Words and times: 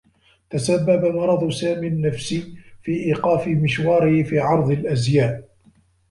تسبّب 0.49 1.05
مرض 1.05 1.51
سامي 1.53 1.87
النّفسي 1.87 2.57
في 2.83 2.91
إيقاف 3.05 3.47
مشواره 3.47 4.23
في 4.23 4.39
عرض 4.39 4.71
الأزياء. 4.71 5.49